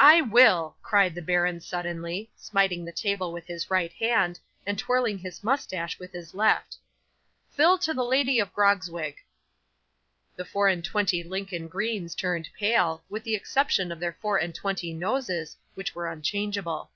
'"I 0.00 0.22
will!" 0.22 0.78
cried 0.80 1.14
the 1.14 1.20
baron 1.20 1.60
suddenly, 1.60 2.30
smiting 2.34 2.86
the 2.86 2.90
table 2.90 3.32
with 3.34 3.46
his 3.46 3.70
right 3.70 3.92
hand, 3.92 4.40
and 4.64 4.78
twirling 4.78 5.18
his 5.18 5.44
moustache 5.44 5.98
with 5.98 6.10
his 6.10 6.32
left. 6.32 6.78
"Fill 7.50 7.76
to 7.80 7.92
the 7.92 8.02
Lady 8.02 8.40
of 8.40 8.50
Grogzwig!" 8.54 9.16
'The 10.36 10.44
four 10.46 10.68
and 10.68 10.82
twenty 10.82 11.22
Lincoln 11.22 11.68
greens 11.68 12.14
turned 12.14 12.48
pale, 12.58 13.04
with 13.10 13.24
the 13.24 13.34
exception 13.34 13.92
of 13.92 14.00
their 14.00 14.14
four 14.22 14.38
and 14.38 14.54
twenty 14.54 14.94
noses, 14.94 15.54
which 15.74 15.94
were 15.94 16.10
unchangeable. 16.10 16.90